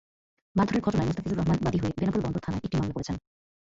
[0.55, 3.15] মারধরের ঘটনায় মোস্তাফিজুর রহমান বাদী হয়ে বেনাপোল বন্দর থানায় একটি মামলা করেছেন।